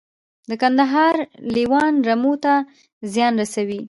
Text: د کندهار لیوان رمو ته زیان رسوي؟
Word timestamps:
د 0.49 0.51
کندهار 0.61 1.15
لیوان 1.53 1.93
رمو 2.07 2.33
ته 2.43 2.53
زیان 3.13 3.33
رسوي؟ 3.41 3.79